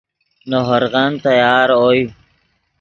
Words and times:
نے 0.49 0.59
ہورغن 0.67 1.11
تیار 1.25 1.67
اوئے 1.79 2.01